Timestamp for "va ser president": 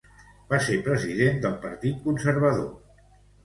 0.53-1.39